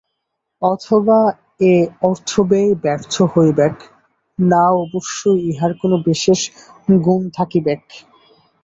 অথবা 0.61 1.19
এ 1.63 1.73
অর্থব্যয় 2.01 2.71
ব্যর্থ 2.83 3.13
হইবেক 3.33 3.75
না 4.39 4.63
অবশ্যই 4.83 5.39
ইহার 5.49 5.73
কোন 5.81 5.91
বিশেষ 6.07 6.39
গুণ 6.99 7.21
থাকিবেক। 7.37 7.81